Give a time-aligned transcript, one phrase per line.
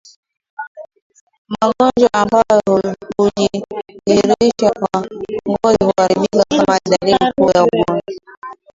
[1.53, 2.61] Magonjwa ambayo
[3.17, 5.01] hujidhihirisha kwa
[5.47, 8.23] ngozi kuharibika kama dalili kuu ya ugonjwa